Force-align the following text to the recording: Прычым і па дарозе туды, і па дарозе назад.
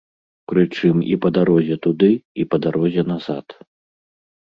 Прычым 0.51 1.03
і 1.11 1.17
па 1.27 1.31
дарозе 1.37 1.79
туды, 1.85 2.11
і 2.41 2.49
па 2.53 2.63
дарозе 2.67 3.01
назад. 3.15 3.47